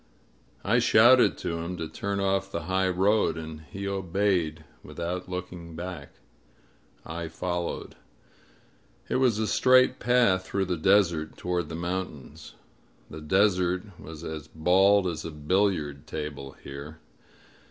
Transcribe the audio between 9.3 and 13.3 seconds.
a straight path through the desert toward the mountains. The